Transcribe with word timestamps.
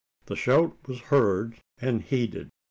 The 0.25 0.35
shout 0.35 0.75
was 0.87 0.99
heard, 0.99 1.61
and 1.79 2.01
heeded. 2.01 2.49